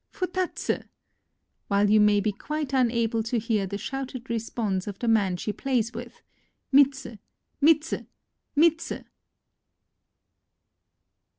futatsu 0.11 0.81
I 0.81 0.85
"—while 1.67 1.87
you 1.87 1.99
may 1.99 2.19
be 2.21 2.31
quite 2.31 2.73
unable 2.73 3.21
to 3.21 3.37
hear 3.37 3.67
the 3.67 3.77
shouted 3.77 4.31
response 4.31 4.87
of 4.87 4.97
the 4.97 5.07
man 5.07 5.37
she 5.37 5.53
plays 5.53 5.93
with,— 5.93 6.23
^^Mitsu! 6.73 7.19
mitsu! 7.61 8.07
mitsu!" 8.55 9.03